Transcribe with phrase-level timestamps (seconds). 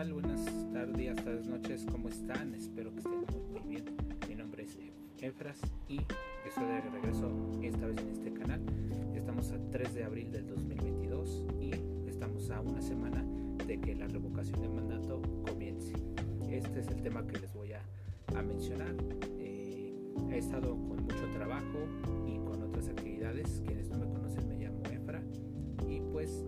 [0.00, 0.12] tal?
[0.14, 2.54] Buenas tardes, tardes, noches, ¿cómo están?
[2.54, 3.84] Espero que estén muy, bien.
[4.28, 4.78] Mi nombre es
[5.18, 6.00] Efras y
[6.46, 7.30] estoy de regreso
[7.62, 8.62] esta vez en este canal.
[9.14, 11.72] Estamos a 3 de abril del 2022 y
[12.08, 13.22] estamos a una semana
[13.66, 15.92] de que la revocación de mandato comience.
[16.50, 17.82] Este es el tema que les voy a,
[18.42, 18.94] mencionar.
[19.38, 19.94] Eh,
[20.30, 21.78] he estado con mucho trabajo
[22.26, 23.60] y con otras actividades.
[23.66, 25.22] Quienes no me conocen me llamo Efra
[25.86, 26.46] y pues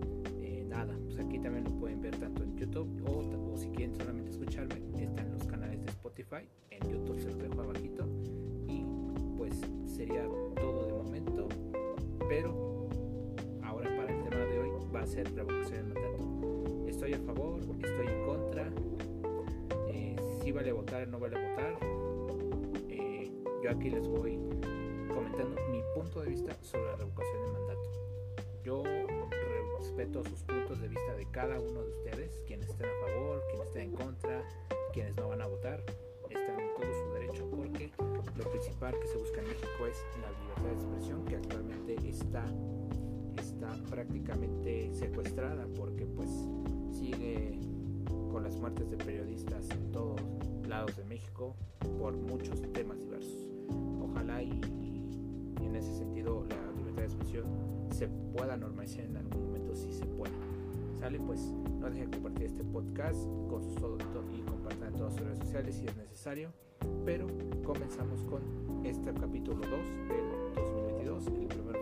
[0.73, 4.81] nada, pues aquí también lo pueden ver tanto en YouTube o, si quieren solamente escucharme,
[4.99, 8.07] están los canales de Spotify, en YouTube se los dejo abajito
[8.67, 8.83] y
[9.37, 9.53] pues
[9.85, 10.23] sería
[10.55, 11.47] todo de momento,
[12.27, 12.89] pero
[13.61, 16.87] ahora para el tema de hoy va a ser revocación de mandato.
[16.87, 18.69] Estoy a favor, estoy en contra,
[19.89, 21.77] eh, si vale votar, no vale votar.
[22.89, 23.31] Eh,
[23.63, 24.39] yo aquí les voy
[25.13, 27.89] comentando mi punto de vista sobre la revocación de mandato.
[28.63, 29.02] Yo
[29.95, 33.67] respeto sus puntos de vista de cada uno de ustedes, quienes estén a favor, quienes
[33.67, 34.43] estén en contra,
[34.91, 35.83] quienes no van a votar,
[36.31, 37.91] están en todo su derecho porque
[38.35, 42.43] lo principal que se busca en México es la libertad de expresión que actualmente está,
[43.37, 46.29] está prácticamente secuestrada porque pues
[46.91, 47.59] sigue
[48.31, 50.19] con las muertes de periodistas en todos
[50.67, 51.55] lados de México
[51.99, 53.47] por muchos temas diversos.
[54.01, 54.59] Ojalá y,
[55.61, 57.45] y en ese sentido la libertad de expresión
[57.91, 60.33] se pueda normalizar en algún si se puede.
[60.99, 61.41] Sale pues,
[61.79, 65.75] no dejen de compartir este podcast con sus y compartan en todas sus redes sociales
[65.75, 66.49] si es necesario.
[67.05, 67.27] Pero
[67.65, 68.41] comenzamos con
[68.85, 69.69] este capítulo 2
[70.07, 71.27] del 2022.
[71.27, 71.72] El primero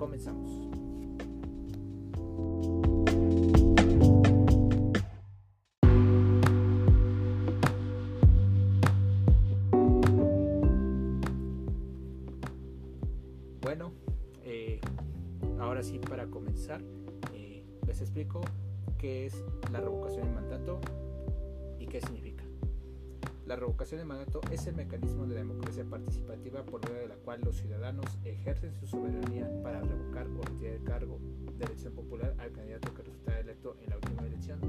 [0.00, 0.50] comenzamos.
[13.60, 13.92] Bueno,
[14.42, 14.80] eh,
[15.58, 16.80] ahora sí para comenzar,
[17.34, 18.40] eh, les explico
[18.96, 20.80] qué es la revocación de mandato.
[23.50, 27.40] La revocación de mandato es el mecanismo de democracia participativa por medio de la cual
[27.40, 31.18] los ciudadanos ejercen su soberanía para revocar o retirar el cargo
[31.58, 34.60] de elección popular al candidato que resulta electo en la última elección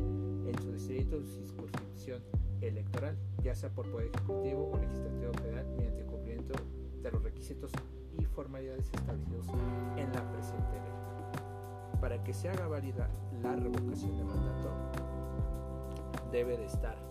[0.48, 2.24] en su distrito o circunscripción
[2.62, 6.56] electoral, ya sea por poder ejecutivo o legislativo federal mediante cumplimiento
[7.04, 7.72] de los requisitos
[8.18, 9.46] y formalidades establecidos
[9.96, 12.02] en la presente ley.
[12.02, 13.12] Para que se haga válida
[13.44, 14.72] la revocación de mandato,
[16.32, 17.11] debe de estar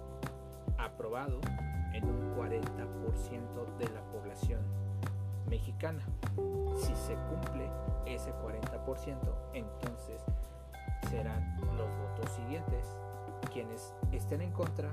[0.84, 1.40] aprobado
[1.92, 4.60] en un 40% de la población
[5.48, 6.04] mexicana.
[6.76, 7.68] Si se cumple
[8.06, 9.16] ese 40%,
[9.54, 10.22] entonces
[11.08, 12.96] serán los votos siguientes
[13.52, 14.90] quienes estén en contra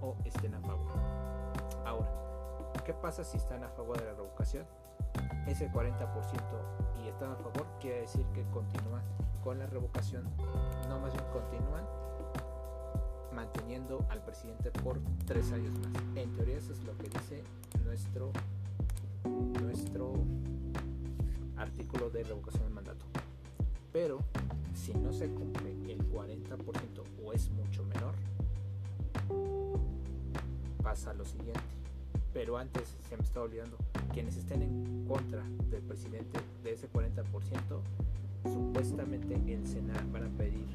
[0.00, 0.92] o estén a favor.
[1.84, 2.10] Ahora,
[2.84, 4.66] ¿qué pasa si están a favor de la revocación?
[5.46, 6.08] Ese 40%
[7.04, 9.02] y están a favor quiere decir que continúan
[9.44, 10.24] con la revocación,
[10.88, 11.84] no más bien continúan
[14.10, 16.16] al presidente por tres años más.
[16.16, 17.42] En teoría eso es lo que dice
[17.84, 18.30] nuestro,
[19.60, 20.14] nuestro
[21.56, 23.04] artículo de revocación del mandato.
[23.92, 24.18] Pero
[24.74, 26.56] si no se cumple el 40%
[27.24, 28.14] o es mucho menor,
[30.82, 31.60] pasa lo siguiente.
[32.32, 33.76] Pero antes se me está olvidando,
[34.12, 37.22] quienes estén en contra del presidente de ese 40%,
[38.44, 40.66] supuestamente el Senado van a pedir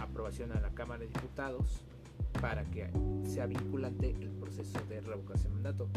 [0.00, 1.84] aprobación a la Cámara de Diputados
[2.40, 2.88] para que
[3.24, 5.88] sea vinculante el proceso de revocación de mandato.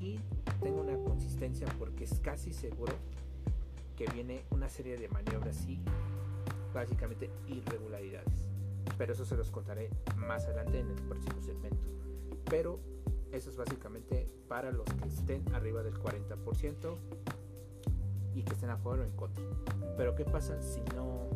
[0.00, 0.18] Y
[0.62, 2.92] tengo una consistencia porque es casi seguro
[3.96, 5.78] que viene una serie de maniobras y
[6.72, 8.48] básicamente irregularidades.
[8.98, 11.86] Pero eso se los contaré más adelante en el próximo segmento.
[12.50, 12.80] Pero
[13.32, 16.96] eso es básicamente para los que estén arriba del 40%
[18.34, 19.44] y que estén a favor o en contra.
[19.96, 21.28] Pero ¿qué pasa si no,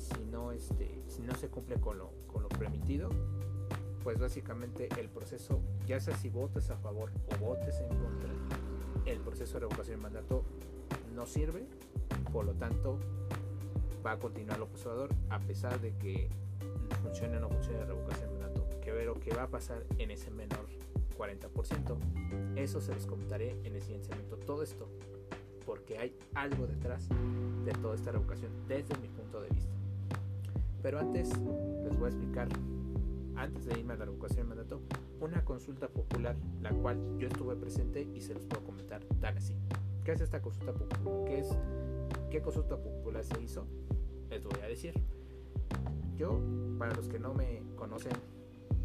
[0.00, 3.10] si no, este, si no se cumple con lo, con lo permitido?
[4.08, 8.30] pues básicamente el proceso, ya sea si votes a favor o votes en contra,
[9.04, 10.44] el proceso de revocación de mandato
[11.14, 11.66] no sirve,
[12.32, 12.98] por lo tanto
[14.06, 16.30] va a continuar el opositor a pesar de que
[17.02, 18.80] funcione o no funcione la revocación de mandato.
[18.80, 20.66] Que ver lo que va a pasar en ese menor
[21.18, 24.38] 40%, eso se los comentaré en el siguiente segmento.
[24.38, 24.88] Todo esto
[25.66, 27.08] porque hay algo detrás
[27.66, 29.77] de toda esta revocación desde mi punto de vista.
[30.82, 31.30] Pero antes
[31.84, 32.48] les voy a explicar
[33.36, 34.80] antes de irme a la revocación de mandato,
[35.20, 39.54] una consulta popular, la cual yo estuve presente y se los puedo comentar tan así.
[40.04, 41.24] ¿Qué es esta consulta popular?
[41.26, 41.48] ¿Qué, es,
[42.30, 43.66] ¿Qué consulta popular se hizo?
[44.30, 44.94] Les voy a decir.
[46.16, 46.40] yo,
[46.78, 48.12] para los que no me conocen,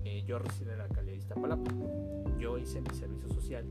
[0.06, 1.72] eh, yo resido en la alcaldía de Iztapalapa.
[2.38, 3.66] Yo hice mi servicio social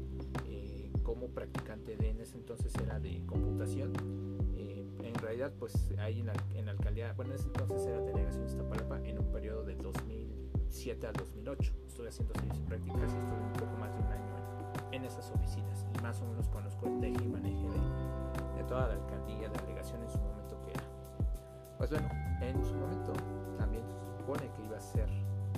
[0.49, 3.93] eh, como practicante de en ese entonces era de computación.
[5.03, 8.47] En realidad, pues ahí en la, en la, alcaldía, bueno, en ese entonces era delegación
[8.47, 11.73] de Iztapalapa en un periodo del 2007 al 2008.
[11.87, 14.33] Estuve haciendo servicio prácticas y estuve un poco más de un año
[14.93, 18.89] en, esas oficinas y más o menos conozco el teje y maneje de, de toda
[18.89, 20.85] la alcaldía, de delegación en su momento que era.
[21.79, 22.09] Pues bueno,
[22.41, 23.13] en su momento
[23.59, 23.85] también
[24.19, 25.09] supone que iba a ser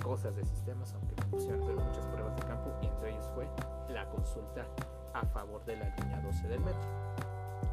[0.01, 3.47] cosas de sistemas, aunque pusieron muchas pruebas de campo y entre ellas fue
[3.89, 4.65] la consulta
[5.13, 6.89] a favor de la línea 12 del metro.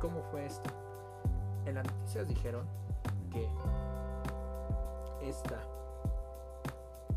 [0.00, 0.70] ¿Cómo fue esto?
[1.66, 2.66] En las noticias dijeron
[3.30, 3.48] que
[5.22, 5.62] esta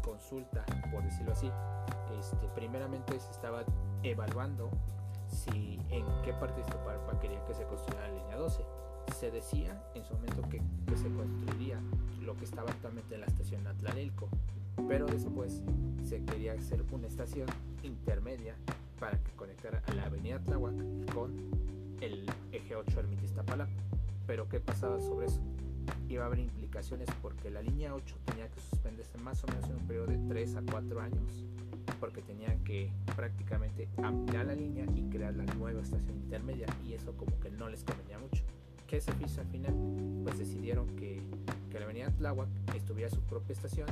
[0.04, 1.52] consulta, por decirlo así,
[2.20, 3.64] este, primeramente se estaba
[4.04, 4.70] evaluando
[5.28, 8.64] si en qué parte de Iztapalapa quería que se construyera la línea 12.
[9.18, 10.62] Se decía en su momento que,
[10.96, 11.80] se construiría
[12.22, 14.30] lo que estaba actualmente en la estación Atlalelco,
[14.88, 15.64] pero después
[16.04, 17.48] se quería hacer una estación
[17.84, 18.56] intermedia
[19.00, 20.76] para que conectara a la avenida Tláhuac
[21.14, 21.34] con
[22.02, 23.72] el eje 8 Ermita Iztapalapa.
[24.28, 25.42] Pero ¿qué pasaba sobre eso?
[26.10, 29.76] Iba a haber implicaciones porque la línea 8 tenía que suspenderse más o menos en
[29.76, 31.46] un periodo de 3 a 4 años
[32.00, 37.16] porque tenían que prácticamente ampliar la línea y crear la nueva estación intermedia y eso
[37.18, 38.44] como que no les convenía mucho.
[38.88, 39.74] ¿Qué se hizo al final?
[40.24, 41.22] Pues decidieron que,
[41.72, 43.88] que la avenida Tláhuac estuviera su propia estación,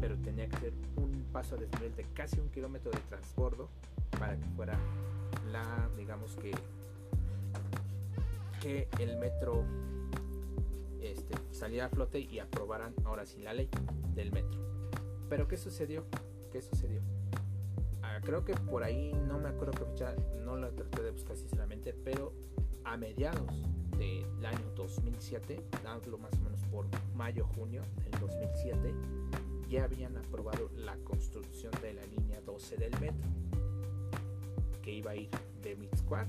[0.00, 3.68] pero tenía que ser un paso a desnivel de casi un kilómetro de transbordo
[4.18, 4.78] para que fuera
[5.50, 6.52] la, digamos que,
[8.60, 9.64] que el metro
[11.00, 13.68] este, saliera a flote y aprobaran ahora sí la ley
[14.14, 14.60] del metro.
[15.28, 16.04] Pero ¿qué sucedió?
[16.52, 17.00] ¿Qué sucedió?
[18.02, 20.14] Ah, creo que por ahí, no me acuerdo qué fecha,
[20.44, 22.32] no lo traté de buscar sinceramente, pero
[22.84, 23.66] a mediados
[23.96, 28.94] del año 2007, hablo más o menos por mayo-junio del 2007,
[29.68, 33.28] ya habían aprobado la construcción de la línea 12 del metro,
[34.82, 35.30] que iba a ir
[35.62, 36.28] de Mixcoac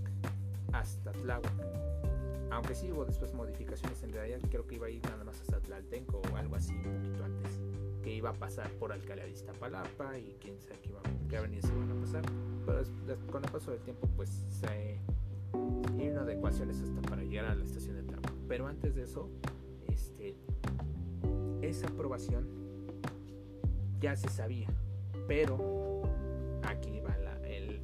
[0.73, 2.10] hasta Tláhuac.
[2.51, 5.59] Aunque sí hubo después modificaciones, en realidad creo que iba a ir nada más hasta
[5.59, 7.59] Tlaltenco o algo así un poquito antes,
[8.03, 11.71] que iba a pasar por Alcalá de Iztapalapa y quién sabe qué, iba, qué avenidas
[11.71, 12.23] iban a pasar.
[12.65, 12.83] Pero
[13.31, 14.99] con el paso del tiempo, pues se
[15.53, 18.33] una adecuaciones hasta para llegar a la estación de tráfico.
[18.47, 19.29] Pero antes de eso,
[19.87, 20.35] este,
[21.61, 22.47] esa aprobación
[23.99, 24.67] ya se sabía,
[25.27, 26.01] pero
[26.63, 27.39] aquí va la,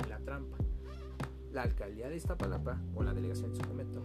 [0.09, 0.57] la trampa.
[1.53, 4.03] La alcaldía de Iztapalapa, o la delegación en su momento,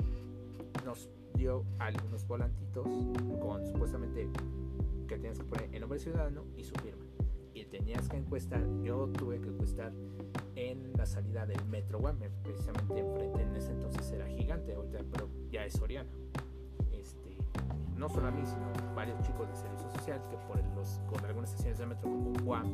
[0.84, 2.87] nos dio algunos volantitos
[3.40, 4.29] con supuestamente
[5.06, 7.05] que tenías que poner el nombre ciudadano y su firma.
[7.55, 9.93] Y tenías que encuestar, yo tuve que encuestar
[10.56, 14.75] en la salida del Metro Guame, precisamente enfrente, en ese entonces era gigante,
[15.11, 16.11] pero ya es Soriana.
[16.93, 17.37] Este,
[17.96, 21.50] no solo a mí, sino varios chicos de servicio social que por los, con algunas
[21.50, 22.67] estaciones de metro como Guam,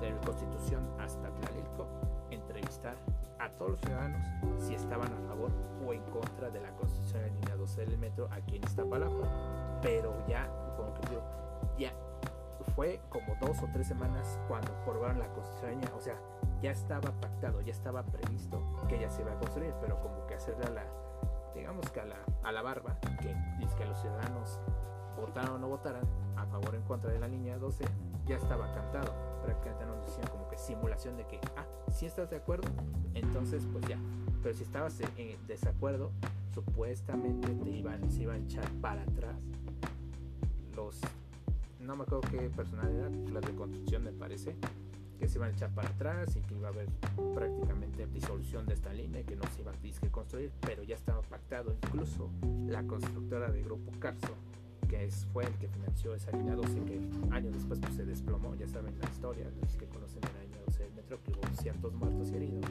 [0.00, 1.86] de Constitución hasta Tlalilco,
[3.52, 4.26] todos los ciudadanos
[4.58, 5.50] si estaban a favor
[5.86, 9.80] o en contra de la construcción de la línea 12 del metro aquí en Iztapalapa.
[9.82, 10.48] Pero ya,
[11.08, 11.22] digo,
[11.78, 11.92] ya
[12.74, 16.16] fue como dos o tres semanas cuando aprobaron la construcción, o sea,
[16.62, 20.34] ya estaba pactado, ya estaba previsto que ya se iba a construir, pero como que
[20.34, 20.84] hacerle a la,
[21.54, 24.60] digamos que a la, a la barba, que dice los ciudadanos
[25.16, 26.04] votaran o no votaran
[26.36, 27.84] a favor o en contra de la línea 12,
[28.26, 29.29] ya estaba cantado.
[29.42, 32.68] Prácticamente nos decían como que simulación de que, ah, si estás de acuerdo,
[33.14, 33.98] entonces pues ya.
[34.42, 36.12] Pero si estabas en desacuerdo,
[36.54, 39.36] supuestamente te iban, se iban a echar para atrás
[40.74, 41.00] los,
[41.80, 44.56] no me acuerdo qué personalidad, la de construcción me parece,
[45.18, 46.88] que se iban a echar para atrás y que iba a haber
[47.34, 50.96] prácticamente disolución de esta línea y que no se iba a disque construir, pero ya
[50.96, 51.76] estaba pactado.
[51.84, 52.30] Incluso
[52.66, 54.34] la constructora del grupo Carso,
[54.90, 58.56] que es, fue el que financió esa línea 12, que años después pues, se desplomó,
[58.56, 61.94] ya saben la historia, los que conocen la línea 12 del metro, que hubo ciertos
[61.94, 62.70] muertos y heridos,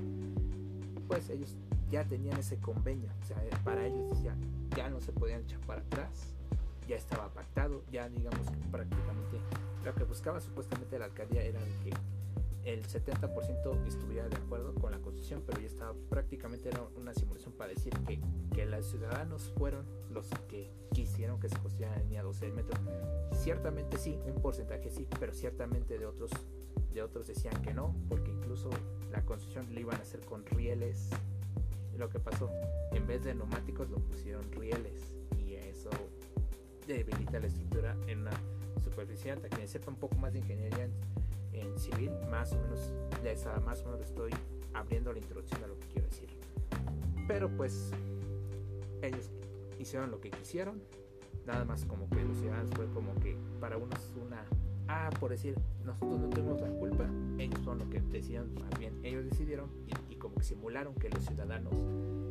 [1.08, 1.56] pues ellos
[1.90, 4.36] ya tenían ese convenio, o sea, para ellos ya,
[4.76, 6.36] ya no se podían echar para atrás,
[6.90, 9.38] ya estaba pactado, ya digamos que prácticamente
[9.86, 11.92] lo que buscaba supuestamente la alcaldía era que
[12.66, 17.54] el 70% estuviera de acuerdo con la constitución, pero ya estaba prácticamente era una simulación
[17.54, 18.20] para decir que,
[18.54, 22.80] que los ciudadanos fueron los que quisieron que se construyera la línea 12 del metro.
[23.34, 26.32] Ciertamente sí, un porcentaje sí, pero ciertamente de otros,
[26.94, 28.70] de otros decían que no, porque incluso
[29.12, 31.10] la construcción lo iban a hacer con rieles.
[31.98, 32.50] Lo que pasó,
[32.92, 35.90] en vez de neumáticos lo pusieron rieles y eso
[36.88, 38.32] debilita la estructura en una
[38.84, 39.50] superficie alta.
[39.50, 40.88] Quien sepa un poco más de ingeniería
[41.54, 44.32] en civil, más o menos, ya más o menos estoy
[44.74, 46.30] abriendo la introducción a lo que quiero decir.
[47.28, 47.92] Pero pues
[49.02, 49.30] ellos
[49.78, 50.82] hicieron lo que quisieron,
[51.46, 54.46] nada más como que los ciudadanos fue como que para unos una
[54.88, 57.06] ah por decir nosotros no tenemos la culpa
[57.38, 61.10] ellos son lo que decían más bien ellos decidieron y, y como que simularon que
[61.10, 61.74] los ciudadanos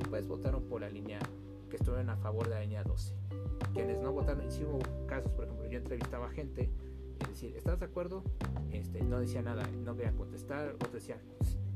[0.08, 1.18] pues votaron por la línea
[1.68, 3.14] que estuvieron a favor de la línea 12
[3.74, 6.70] quienes no votaron y si hubo casos por ejemplo yo entrevistaba gente
[7.20, 8.22] y decir ¿estás de acuerdo?
[8.72, 11.18] Este, no decía nada no voy a contestar otro decía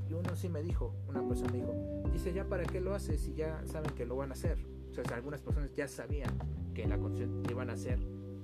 [0.09, 1.75] y uno sí me dijo una persona me dijo
[2.13, 4.59] dice ya para qué lo haces si ya saben que lo van a hacer
[4.93, 6.31] o sea, algunas personas ya sabían
[6.75, 7.99] que la constitución iban a hacer,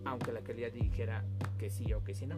[0.07, 1.23] aunque la calidad dijera
[1.59, 2.37] que sí o que sí no.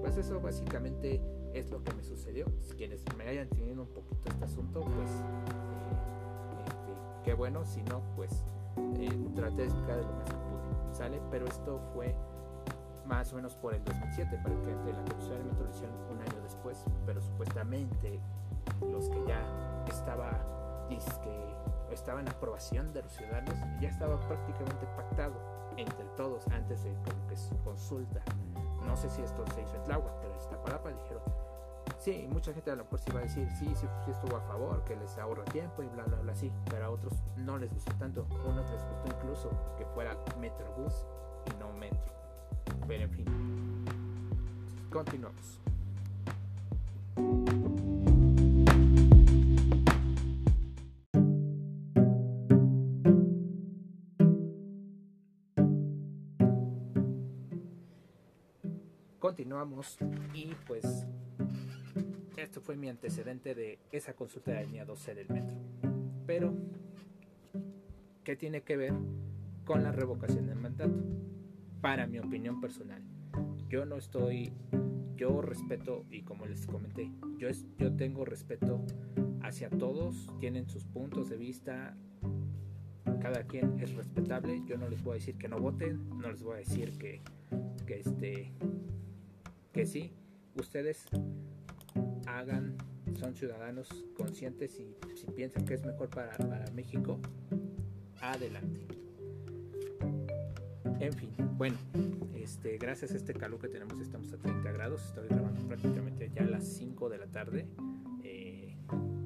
[0.00, 1.20] Pues eso básicamente
[1.52, 2.46] es lo que me sucedió.
[2.76, 6.92] Quienes me hayan tenido un poquito este asunto, pues eh, este,
[7.24, 8.44] qué bueno, si no, pues
[9.00, 10.94] eh, traté de explicar de lo que se pude.
[10.94, 11.20] ¿Sale?
[11.32, 12.14] Pero esto fue
[13.06, 15.66] más o menos por el 2007, para que entre la Constitución de Metro
[16.10, 18.20] un año después, pero supuestamente
[18.80, 19.40] los que ya
[19.88, 21.54] estaba disque
[21.90, 25.34] estaba en aprobación de los ciudadanos ya estaba prácticamente pactado
[25.76, 26.94] entre todos antes de
[27.28, 28.20] que su consulta.
[28.84, 31.22] No sé si esto se hizo en Tláhuac, pero esta palapa dijeron,
[31.98, 34.40] sí, mucha gente a lo mejor sí va a decir, sí, sí, sí estuvo a
[34.42, 37.72] favor, que les ahorra tiempo y bla, bla, bla, sí, pero a otros no les
[37.72, 38.26] gustó tanto.
[38.44, 41.06] Unos les gustó incluso que fuera Metrobús
[41.46, 42.12] y no Metro.
[42.86, 43.24] Pero en fin,
[44.90, 45.60] continuamos.
[59.34, 59.96] continuamos
[60.32, 60.84] y pues
[62.36, 65.54] esto fue mi antecedente de esa consulta de línea 12 del metro.
[66.24, 66.54] Pero,
[68.22, 68.92] ¿qué tiene que ver
[69.64, 70.94] con la revocación del mandato?
[71.84, 73.02] Para mi opinión personal,
[73.68, 74.54] yo no estoy,
[75.16, 78.82] yo respeto y como les comenté, yo, es, yo tengo respeto
[79.42, 81.94] hacia todos, tienen sus puntos de vista,
[83.20, 86.42] cada quien es respetable, yo no les voy a decir que no voten, no les
[86.42, 87.20] voy a decir que,
[87.84, 88.54] que este
[89.70, 90.10] que sí,
[90.54, 91.04] ustedes
[92.26, 92.78] hagan,
[93.12, 97.20] son ciudadanos conscientes y si piensan que es mejor para, México,
[98.22, 98.93] adelante.
[101.00, 101.76] En fin, bueno,
[102.34, 106.42] este, gracias a este calor que tenemos estamos a 30 grados, estoy grabando prácticamente ya
[106.42, 107.66] a las 5 de la tarde.
[108.22, 108.76] Eh,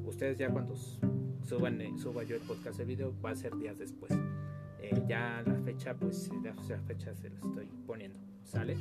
[0.05, 3.79] ustedes ya cuando suban, eh, suba yo el podcast de video va a ser días
[3.79, 4.13] después.
[4.81, 8.77] Eh, ya la fecha, pues la fecha se la estoy poniendo, ¿sale?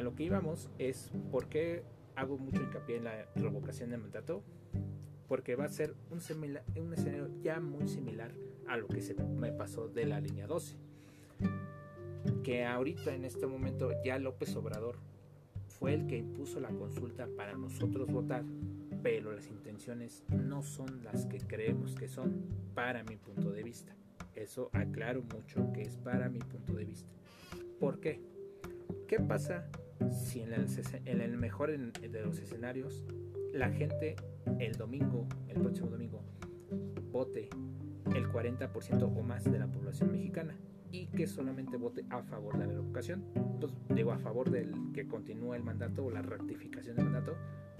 [0.00, 1.82] lo que íbamos es por qué
[2.16, 4.42] hago mucho hincapié en la revocación de mandato.
[5.28, 6.18] Porque va a ser un,
[6.82, 8.32] un escenario ya muy similar
[8.70, 10.76] a lo que se me pasó de la línea 12.
[12.44, 14.96] Que ahorita en este momento ya López Obrador
[15.66, 18.44] fue el que impuso la consulta para nosotros votar,
[19.02, 23.96] pero las intenciones no son las que creemos que son para mi punto de vista.
[24.36, 27.10] Eso aclaro mucho que es para mi punto de vista.
[27.80, 28.20] ¿Por qué?
[29.08, 29.68] ¿Qué pasa
[30.12, 33.04] si en el, mejor de los escenarios
[33.52, 34.14] la gente
[34.60, 36.22] el domingo, el próximo domingo,
[37.10, 37.50] vote
[38.14, 40.56] el 40% o más de la población mexicana
[40.92, 43.24] y que solamente vote a favor de la revocación,
[43.60, 47.36] pues digo a favor del que continúe el mandato o la ratificación del mandato,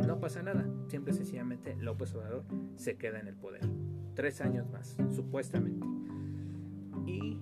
[0.07, 2.45] no pasa nada, siempre sencillamente López Obrador
[2.77, 3.63] se queda en el poder.
[4.15, 5.87] Tres años más, supuestamente.
[7.07, 7.39] Y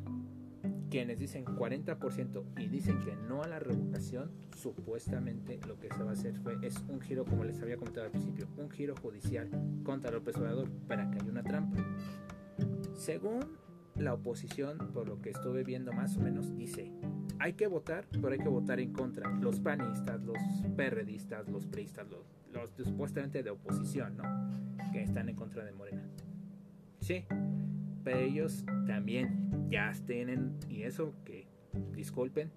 [0.90, 6.11] quienes dicen 40% y dicen que no a la revocación, supuestamente lo que se va
[6.11, 9.50] a hacer fue, es un giro, como les había comentado al principio, un giro judicial
[9.85, 11.78] contra López Obrador para que haya una trampa.
[12.99, 13.57] Según
[13.95, 16.93] la oposición, por lo que estuve viendo más o menos, dice,
[17.38, 19.31] hay que votar, pero hay que votar en contra.
[19.37, 20.37] Los panistas, los
[20.76, 24.25] perredistas, los priistas, los, los supuestamente de oposición, ¿no?
[24.93, 26.02] Que están en contra de Morena.
[27.00, 27.25] Sí,
[28.02, 31.47] pero ellos también ya tienen, y eso que
[31.93, 32.50] disculpen,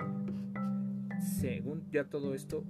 [1.39, 2.63] según ya todo esto,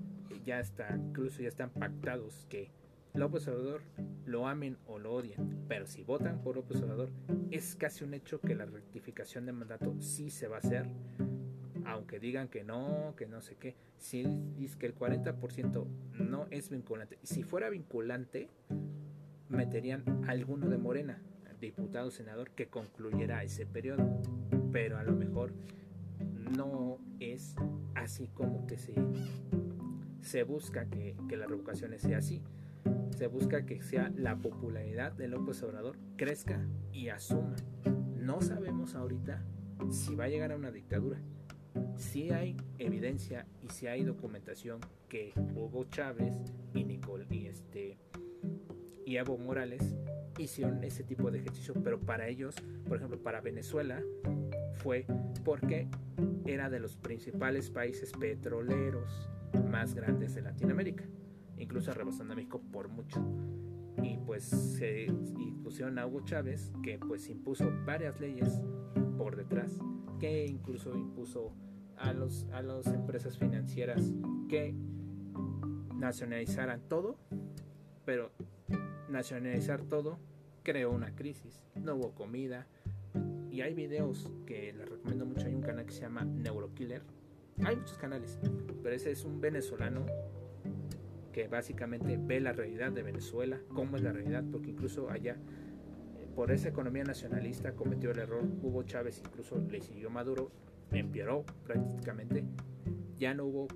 [0.43, 2.69] ya está, incluso ya están pactados que
[3.13, 3.81] López Obrador
[4.25, 7.09] lo amen o lo odien, pero si votan por López Obrador,
[7.51, 10.85] es casi un hecho que la rectificación de mandato sí se va a hacer,
[11.85, 14.23] aunque digan que no, que no sé qué, si
[14.57, 15.85] dice que el 40%
[16.19, 18.49] no es vinculante, si fuera vinculante,
[19.49, 21.21] meterían alguno de Morena,
[21.61, 24.21] diputado senador que concluyera ese periodo,
[24.71, 25.53] pero a lo mejor
[26.57, 27.55] no es
[27.95, 28.93] así como que se,
[30.21, 32.41] se busca que, que la revocación sea así.
[33.17, 37.55] Se busca que sea la popularidad de López Obrador crezca y asuma.
[38.17, 39.43] No sabemos ahorita
[39.91, 41.19] si va a llegar a una dictadura.
[41.95, 46.33] Si hay evidencia y si hay documentación que Hugo Chávez
[46.73, 47.97] y Nicole y este
[49.05, 49.95] y Evo Morales
[50.37, 52.55] hicieron ese tipo de ejercicio, pero para ellos,
[52.87, 54.01] por ejemplo, para Venezuela,
[54.75, 55.05] fue
[55.43, 55.87] porque
[56.45, 59.29] era de los principales países petroleros
[59.69, 61.03] más grandes de Latinoamérica,
[61.61, 63.23] incluso rebasando a México por mucho.
[64.03, 65.07] Y pues se
[65.63, 68.61] pusieron a Hugo Chávez, que pues impuso varias leyes
[69.17, 69.79] por detrás,
[70.19, 71.53] que incluso impuso
[71.97, 74.11] a, los, a las empresas financieras
[74.49, 74.73] que
[75.95, 77.17] nacionalizaran todo,
[78.05, 78.31] pero
[79.09, 80.17] nacionalizar todo
[80.63, 81.63] creó una crisis.
[81.75, 82.67] No hubo comida.
[83.51, 85.45] Y hay videos que les recomiendo mucho.
[85.45, 87.03] Hay un canal que se llama Neurokiller.
[87.63, 88.39] Hay muchos canales,
[88.81, 90.05] pero ese es un venezolano
[91.31, 95.37] que básicamente ve la realidad de Venezuela, cómo es la realidad, porque incluso allá,
[96.17, 98.43] eh, por esa economía nacionalista, cometió el error.
[98.61, 100.51] Hugo Chávez incluso le siguió Maduro,
[100.91, 102.43] empeoró prácticamente.
[103.17, 103.67] Ya no hubo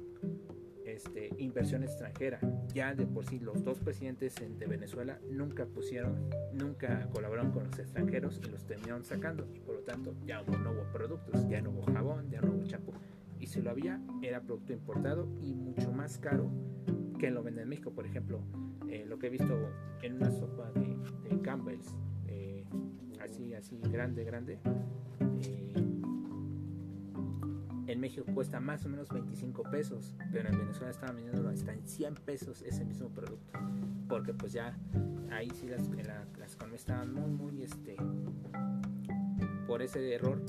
[0.85, 2.39] este, inversión extranjera.
[2.73, 7.79] Ya de por sí los dos presidentes de Venezuela nunca pusieron, nunca colaboraron con los
[7.79, 9.47] extranjeros y los terminaron sacando.
[9.53, 12.63] Y por lo tanto ya no hubo productos, ya no hubo jabón, ya no hubo
[12.65, 12.93] champú.
[13.39, 16.49] Y si lo había, era producto importado y mucho más caro
[17.17, 17.91] que lo venden en México.
[17.91, 18.41] Por ejemplo,
[18.89, 19.57] eh, lo que he visto
[20.01, 20.95] en una sopa de,
[21.41, 21.95] Campbell's,
[22.27, 22.65] eh,
[23.21, 24.59] así, así, grande, grande.
[25.41, 25.73] Eh,
[27.87, 31.87] en México cuesta más o menos 25 pesos, pero en Venezuela estaban vendiendo hasta en
[31.87, 33.53] 100 pesos ese mismo producto,
[34.09, 34.75] porque pues ya
[35.31, 35.87] ahí sí las,
[36.39, 37.95] las economías estaban muy, muy, este,
[39.67, 40.41] por ese error,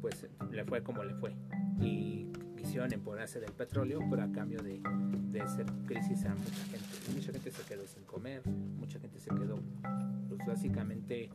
[0.00, 1.34] pues le fue como le fue.
[1.80, 2.31] Y
[2.72, 4.80] quisieron empoderarse del petróleo, pero a cambio de,
[5.30, 7.12] de hacer crisis a mucha gente.
[7.14, 9.58] Mucha gente se quedó sin comer, mucha gente se quedó
[10.30, 11.28] pues básicamente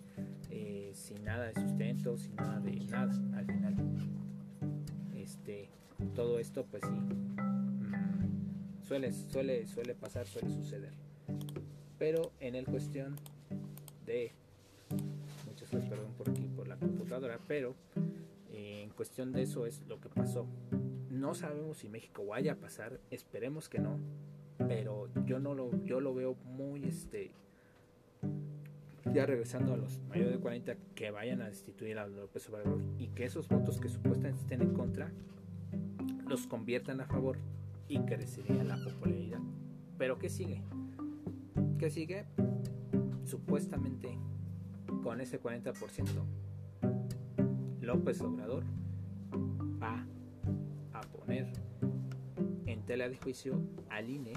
[0.49, 3.75] eh, sin nada de sustento, sin nada de nada al final
[6.15, 10.93] todo esto pues sí mm, suele, suele, suele pasar, suele suceder.
[11.99, 13.15] Pero en el cuestión
[14.07, 14.31] de
[15.45, 17.75] muchas gracias, perdón por aquí por la computadora, pero
[18.51, 20.47] eh, en cuestión de eso es lo que pasó.
[21.17, 23.97] No sabemos si México vaya a pasar, esperemos que no,
[24.59, 27.31] pero yo no lo, yo lo veo muy este
[29.11, 33.07] ya regresando a los mayores de 40 que vayan a destituir a López Obrador y
[33.07, 35.11] que esos votos que supuestamente estén en contra
[36.27, 37.37] los conviertan a favor
[37.87, 39.39] y crecería la popularidad.
[39.97, 40.61] Pero ¿qué sigue?
[41.79, 42.25] ¿Qué sigue?
[43.25, 44.19] Supuestamente
[45.01, 46.07] con ese 40%
[47.81, 48.65] López Obrador
[49.81, 50.16] va a
[51.29, 53.59] en tela de juicio
[53.89, 54.33] al INE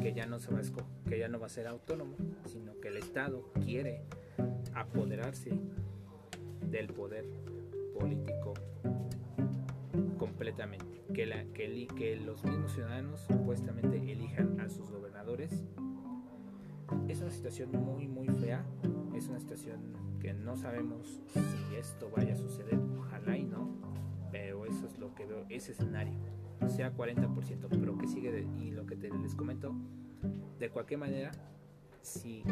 [0.00, 2.88] que ya no se va a que ya no va a ser autónomo, sino que
[2.88, 4.04] el Estado quiere
[4.74, 5.50] apoderarse
[6.70, 7.26] del poder
[7.98, 8.54] político
[10.18, 11.02] completamente.
[11.12, 15.64] Que, la, que, que los mismos ciudadanos supuestamente elijan a sus gobernadores.
[17.08, 18.64] Es una situación muy, muy fea.
[19.14, 19.80] Es una situación
[20.20, 22.78] que no sabemos si esto vaya a suceder.
[22.98, 23.70] Ojalá y no.
[24.30, 26.14] Pero eso es lo que veo, ese escenario.
[26.68, 29.74] Sea 40%, pero que sigue y lo que te, les comento,
[30.58, 31.32] de cualquier manera,
[32.02, 32.44] si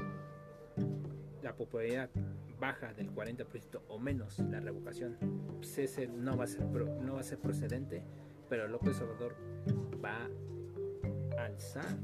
[1.42, 2.10] la popularidad
[2.58, 5.16] baja del 40% o menos la revocación,
[5.60, 8.02] pues no va a ser, no va a ser procedente,
[8.48, 9.36] pero López Obrador
[10.02, 10.28] va
[11.38, 11.98] a alzar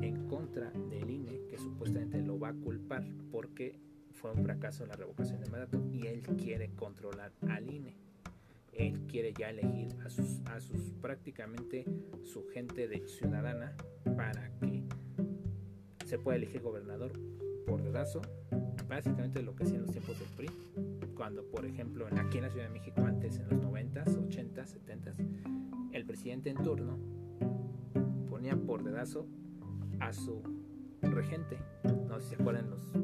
[0.00, 3.78] en contra del INE, que supuestamente lo va a culpar porque
[4.12, 7.96] fue un fracaso la revocación de mandato y él quiere controlar al INE.
[8.72, 11.84] Él quiere ya elegir a sus, a sus prácticamente
[12.22, 13.76] su gente de ciudadana
[14.16, 14.82] para que
[16.06, 17.12] se pueda elegir gobernador
[17.66, 18.22] por dedazo
[18.88, 20.50] básicamente lo que hacían los tiempos del PRI,
[21.14, 25.92] cuando por ejemplo aquí en la Ciudad de México antes en los 90s, 80s, 70s,
[25.92, 26.98] el presidente en turno
[28.28, 29.26] ponía por dedazo
[30.00, 30.42] a su
[31.00, 31.58] regente,
[32.06, 32.94] no sé si se acuerdan los,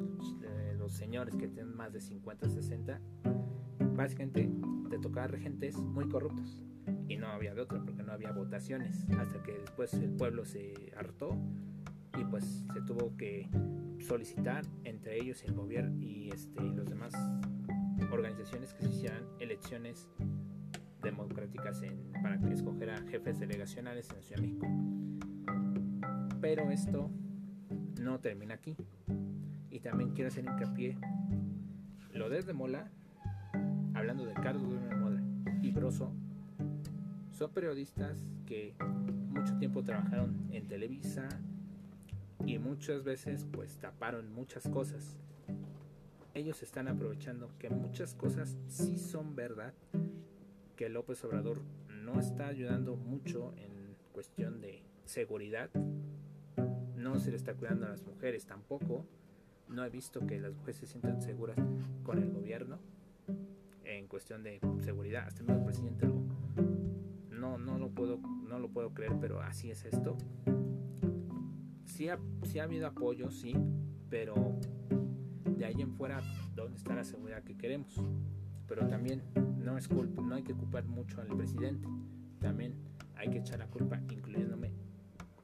[0.43, 3.01] eh, los señores que tienen más de 50, 60,
[3.95, 4.51] básicamente
[4.89, 6.63] te tocaba regentes muy corruptos
[7.09, 10.93] y no había de otro porque no había votaciones hasta que después el pueblo se
[10.97, 11.37] hartó
[12.19, 13.49] y pues se tuvo que
[14.01, 17.13] solicitar entre ellos el gobierno y, este, y los demás
[18.11, 20.09] organizaciones que se hicieran elecciones
[21.03, 21.83] democráticas
[22.23, 24.67] para escoger a jefes delegacionales en Ciudad de México.
[26.41, 27.11] Pero esto
[28.01, 28.77] no termina aquí.
[29.71, 30.97] Y también quiero hacer hincapié,
[32.13, 32.91] lo de Mola,
[33.99, 35.21] hablando de Carlos de Mola
[35.61, 36.13] y Broso,
[37.33, 41.29] son periodistas que mucho tiempo trabajaron en Televisa,
[42.47, 45.19] y muchas veces pues taparon muchas cosas.
[46.33, 49.75] Ellos están aprovechando que muchas cosas sí son verdad,
[50.77, 51.61] que López Obrador
[52.05, 55.71] no está ayudando mucho en cuestión de seguridad,
[56.97, 59.05] no se le está cuidando a las mujeres tampoco.
[59.69, 61.59] No he visto que las mujeres se sientan seguras
[62.05, 62.79] con el gobierno
[63.89, 65.25] en cuestión de seguridad.
[65.27, 66.07] Hasta el mismo presidente
[67.31, 70.17] no, no, lo puedo, no lo puedo creer, pero así es esto.
[71.85, 73.55] Sí ha, sí ha habido apoyo, sí,
[74.11, 74.35] pero
[75.57, 76.21] de ahí en fuera,
[76.55, 78.01] ¿dónde está la seguridad que queremos?
[78.67, 79.23] Pero también
[79.57, 81.89] no es culpa, no hay que culpar mucho al presidente.
[82.41, 82.75] También
[83.17, 84.73] hay que echar la culpa, incluyéndome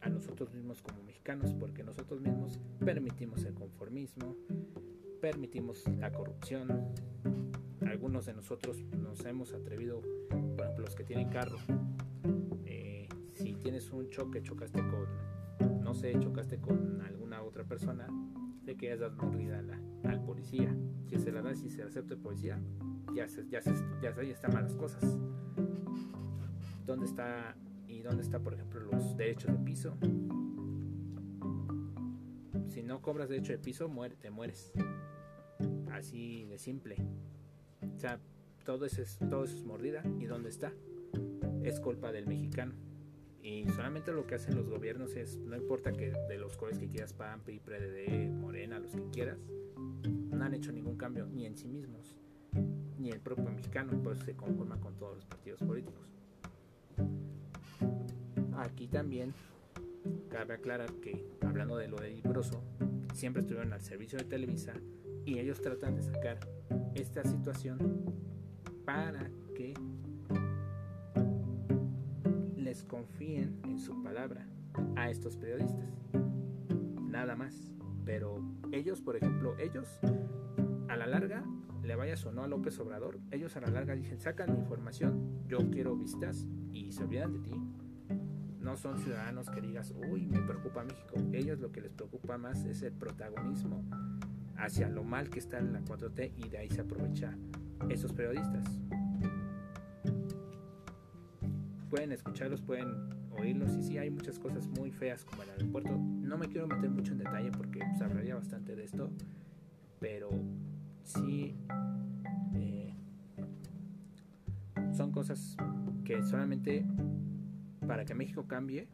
[0.02, 4.36] a nosotros mismos como mexicanos, porque nosotros mismos permitimos el conformismo,
[5.20, 6.92] permitimos la corrupción.
[7.94, 11.58] Algunos de nosotros nos hemos atrevido, por ejemplo, los que tienen carro,
[12.66, 18.08] eh, si tienes un choque, chocaste con, no sé, chocaste con alguna otra persona,
[18.64, 19.62] le quieres dar mordida
[20.08, 20.76] al policía.
[21.08, 22.60] Si se la da, si se acepta el policía,
[23.14, 25.16] ya se, ya se, ya se, están malas cosas.
[26.84, 27.54] ¿Dónde está
[28.02, 29.96] dónde está, por ejemplo, los derechos de piso.
[32.66, 34.72] Si no cobras derecho de piso, muere, te mueres.
[35.92, 36.96] Así de simple.
[38.64, 39.20] Todo eso, es,
[39.64, 40.02] mordida.
[40.18, 40.72] ¿Y dónde está?
[41.62, 42.72] Es culpa del mexicano.
[43.42, 46.88] Y solamente lo que hacen los gobiernos es, no importa que de los colores que
[46.88, 47.60] quieras, PAN, PRI,
[48.30, 49.38] Morena, los que quieras,
[50.30, 52.16] no han hecho ningún cambio ni en sí mismos,
[52.98, 56.08] ni el propio mexicano, por eso se conforma con todos los partidos políticos.
[58.56, 59.34] Aquí también
[60.30, 62.62] cabe aclarar que, hablando de lo de Libroso,
[63.14, 64.74] siempre estuvieron al servicio de Televisa
[65.24, 66.38] y ellos tratan de sacar
[66.94, 68.04] esta situación
[68.84, 69.74] para que
[72.56, 74.46] les confíen en su palabra
[74.96, 75.88] a estos periodistas.
[77.00, 77.72] Nada más.
[78.04, 79.98] Pero ellos, por ejemplo, ellos
[80.88, 81.42] a la larga
[81.82, 85.46] le vayas o no a López Obrador, ellos a la larga dicen, sacan mi información,
[85.46, 87.54] yo quiero vistas y se olvidan de ti
[88.64, 91.16] no son ciudadanos que digas, uy, me preocupa México.
[91.32, 93.84] Ellos lo que les preocupa más es el protagonismo
[94.56, 97.36] hacia lo mal que está en la 4T y de ahí se aprovecha
[97.90, 98.64] esos periodistas.
[101.90, 102.88] Pueden escucharlos, pueden
[103.38, 105.96] oírlos y sí hay muchas cosas muy feas como el aeropuerto.
[105.98, 109.10] No me quiero meter mucho en detalle porque pues, hablaría bastante de esto,
[110.00, 110.30] pero
[111.02, 111.54] sí
[112.54, 112.94] eh,
[114.96, 115.54] son cosas
[116.04, 116.86] que solamente
[117.86, 118.88] para que México cambie,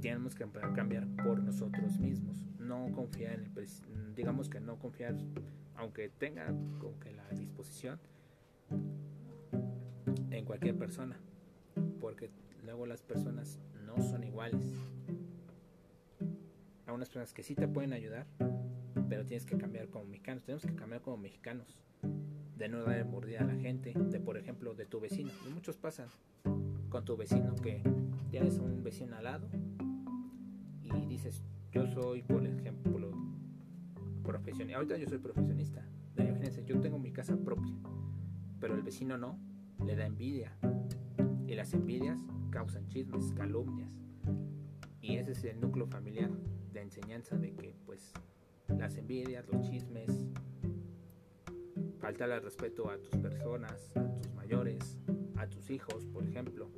[0.00, 2.44] tenemos que cambiar por nosotros mismos.
[2.58, 5.16] No confiar en el digamos que no confiar,
[5.76, 6.46] aunque tenga
[6.78, 7.98] como que la disposición
[10.30, 11.16] en cualquier persona,
[12.00, 12.30] porque
[12.64, 14.64] luego las personas no son iguales.
[16.86, 18.26] Hay unas personas que sí te pueden ayudar,
[19.08, 20.44] pero tienes que cambiar como mexicanos.
[20.44, 21.78] Tenemos que cambiar como mexicanos.
[22.56, 25.32] De no dar mordida a la gente, de por ejemplo, de tu vecino.
[25.52, 26.08] Muchos pasan
[26.94, 27.82] con tu vecino que
[28.30, 29.48] tienes un vecino al lado
[30.80, 33.10] y dices, yo soy, por ejemplo,
[34.22, 34.76] profesionista.
[34.76, 35.84] Ahorita yo soy profesionista.
[36.16, 37.74] Imagínense, yo tengo mi casa propia,
[38.60, 39.40] pero el vecino no,
[39.84, 40.56] le da envidia.
[41.48, 43.90] Y las envidias causan chismes, calumnias.
[45.00, 46.30] Y ese es el núcleo familiar
[46.72, 48.12] de enseñanza de que, pues,
[48.68, 50.28] las envidias, los chismes,
[51.98, 54.96] falta el respeto a tus personas, a tus mayores,
[55.36, 56.70] a tus hijos, por ejemplo,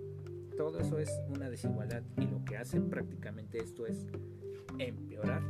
[0.56, 4.06] todo eso es una desigualdad y lo que hace prácticamente esto es
[4.78, 5.42] empeorar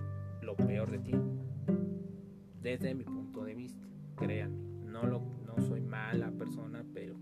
[0.42, 1.14] lo peor de ti.
[2.60, 7.14] Desde mi punto de vista, créanme, no, lo, no soy mala persona, pero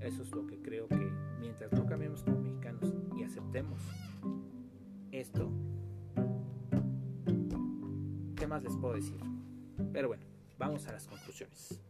[0.00, 3.80] eso es lo que creo que mientras no cambiemos como mexicanos y aceptemos
[5.12, 5.50] esto,
[8.36, 9.20] ¿qué más les puedo decir?
[9.92, 10.24] Pero bueno,
[10.58, 11.80] vamos a las conclusiones.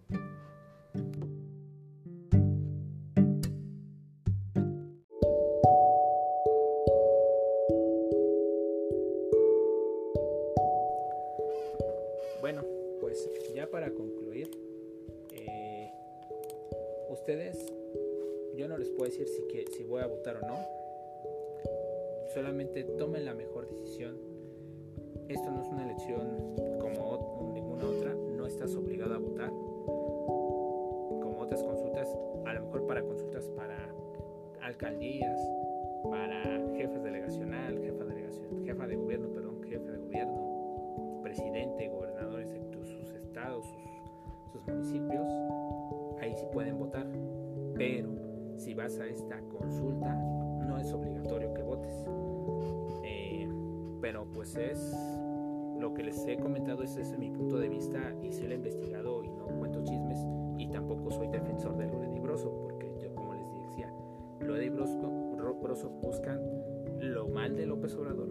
[22.33, 24.17] Solamente tomen la mejor decisión.
[25.29, 29.51] Esto no es una elección como ninguna otra, no estás obligado a votar.
[31.21, 32.09] Como otras consultas,
[32.45, 33.95] a lo mejor para consultas para
[34.63, 35.41] alcaldías,
[36.11, 36.43] para
[36.77, 39.32] jefes delegacional, jefa, delegación, jefa de gobierno,
[48.93, 50.15] vas a esta consulta,
[50.67, 52.05] no es obligatorio que votes
[54.01, 54.93] pero pues es
[55.79, 58.57] lo que les he comentado, ese es mi punto de vista y se lo he
[58.57, 60.19] investigado y no cuento chismes
[60.59, 63.93] y tampoco soy defensor de Loredi Broso, porque yo como les decía,
[64.41, 66.41] Broso, Broso buscan
[67.01, 68.29] lo mal de López Obrador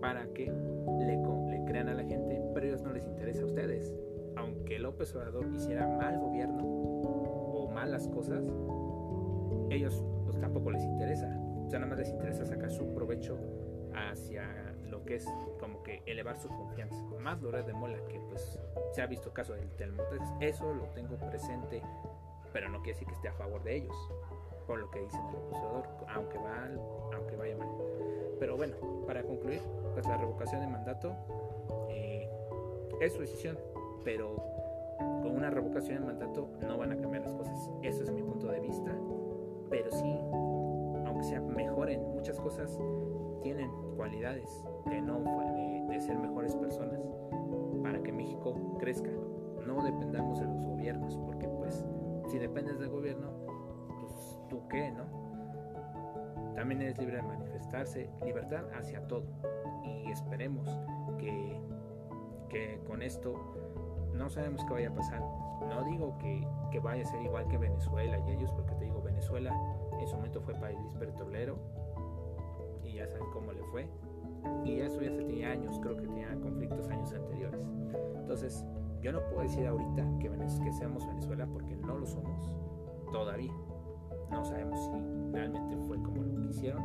[0.00, 0.52] para que
[1.00, 3.94] le, le crean a la gente, pero ellos no les interesa a ustedes.
[4.36, 8.44] Aunque López Obrador hiciera mal gobierno o malas cosas,
[9.70, 11.26] ellos pues tampoco les interesa.
[11.66, 13.38] O sea, nada más les interesa sacar su provecho
[13.94, 14.46] hacia
[14.84, 15.26] lo que es
[15.58, 16.96] como que elevar su confianza.
[17.20, 18.58] Más Loret de Mola, que pues
[18.92, 21.82] se ha visto caso del Telmotex, eso lo tengo presente,
[22.52, 23.96] pero no quiere decir que esté a favor de ellos,
[24.66, 26.68] por lo que dicen el opositor, aunque, va,
[27.14, 27.68] aunque vaya mal.
[28.38, 28.76] Pero bueno,
[29.06, 29.60] para concluir,
[29.94, 31.14] pues la revocación de mandato
[31.88, 32.30] eh,
[33.00, 33.58] es su decisión,
[34.04, 34.36] pero
[34.98, 37.70] con una revocación de mandato no van a cambiar las cosas.
[37.82, 38.96] Eso es mi punto de vista,
[39.70, 40.18] pero sí,
[41.06, 42.78] aunque sea mejoren muchas cosas,
[43.42, 45.20] tienen cualidades de, no,
[45.88, 47.00] de, ser mejores personas
[47.82, 49.10] para que México crezca.
[49.66, 51.84] No dependamos de los gobiernos, porque pues
[52.28, 53.30] si dependes del gobierno,
[54.00, 55.04] pues tú qué, ¿no?
[56.54, 59.24] También eres libre de manifestarse, libertad hacia todo.
[59.84, 60.68] Y esperemos
[61.18, 61.60] que,
[62.48, 63.34] que con esto
[64.14, 65.20] no sabemos qué vaya a pasar.
[65.68, 68.52] No digo que, que, vaya a ser igual que Venezuela y ellos,
[69.16, 69.50] Venezuela
[69.98, 71.56] en su momento fue país petrolero
[72.84, 73.88] y ya saben cómo le fue
[74.64, 77.66] y eso ya se tenía años, creo que tenía conflictos años anteriores.
[78.16, 78.64] Entonces,
[79.00, 82.50] yo no puedo decir ahorita que, que seamos Venezuela porque no lo somos
[83.10, 83.52] todavía.
[84.30, 86.82] No sabemos si realmente fue como lo quisieron.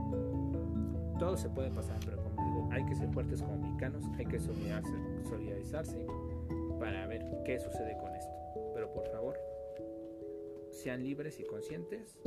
[1.20, 4.39] Todo se puede pasar, pero como digo, hay que ser fuertes como mexicanos, hay que
[4.39, 6.08] solidarizarse, solidarizarse
[6.80, 8.34] para ver qué sucede con esto.
[8.74, 9.38] Pero por favor,
[10.72, 12.18] sean libres y conscientes,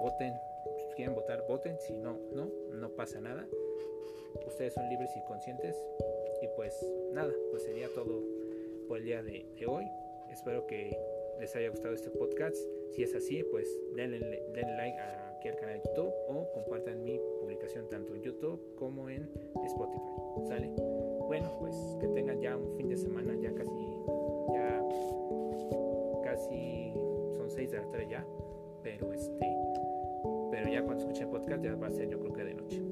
[0.00, 0.34] voten,
[0.76, 3.46] si quieren votar, voten, si no, no, no pasa nada
[4.46, 5.76] ustedes son libres y conscientes.
[6.42, 6.74] Y pues
[7.12, 8.22] nada, pues sería todo
[8.86, 9.84] por el día de, hoy.
[10.30, 10.98] Espero que
[11.40, 12.56] les haya gustado este podcast.
[12.90, 17.20] Si es así, pues denle, denle like aquí al canal de YouTube o compartan mi
[17.40, 19.30] publicación tanto en YouTube como en
[19.64, 20.48] Spotify.
[20.48, 20.68] ¿Sale?
[21.26, 23.70] Bueno, pues que tengan ya un fin de semana ya casi,
[27.68, 28.26] 6 de la tarde ya,
[28.82, 29.56] pero este,
[30.50, 32.82] pero ya cuando escuchen el podcast ya va a ser yo creo que de noche.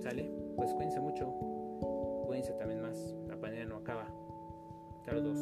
[0.00, 0.30] ¿Sale?
[0.56, 1.26] Pues cuídense mucho.
[2.26, 3.14] Cuídense también más.
[3.28, 4.06] La pandemia no acaba.
[5.04, 5.38] Saludos.